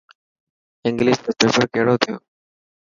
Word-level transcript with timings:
انگلش 0.87 1.17
رو 1.25 1.31
پيپر 1.39 1.63
ڪهڙو 1.73 1.95
ٿيو. 2.01 2.15